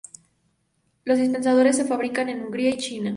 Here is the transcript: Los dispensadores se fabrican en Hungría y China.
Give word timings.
Los 1.03 1.19
dispensadores 1.19 1.75
se 1.75 1.85
fabrican 1.85 2.27
en 2.29 2.41
Hungría 2.41 2.71
y 2.71 2.77
China. 2.77 3.09